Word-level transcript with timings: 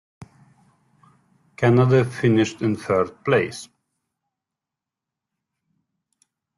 Canada 1.55 2.03
finished 2.03 2.63
in 2.63 2.75
third 2.75 3.23
place. 3.23 3.69